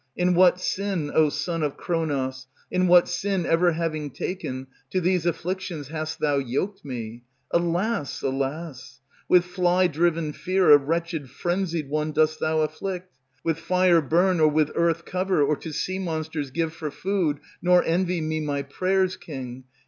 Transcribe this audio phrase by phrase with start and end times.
[0.15, 5.27] In what sin, O son of Kronos, In what sin ever having taken, To these
[5.27, 7.21] afflictions hast thou yoked me?
[7.51, 8.23] alas!
[8.23, 8.99] alas!
[9.29, 13.15] With fly driven fear a wretched Frenzied one dost thus afflict?
[13.43, 17.83] With fire burn, or with earth cover, or To sea monsters give for food, nor
[17.85, 19.65] Envy me my prayers, king.